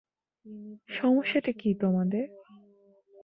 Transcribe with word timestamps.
সমস্যাটা 0.89 1.51
কী 1.51 1.69
তোমাদের? 1.73 2.25